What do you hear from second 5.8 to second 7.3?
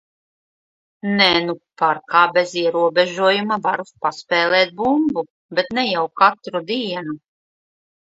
ne jau katru dienu.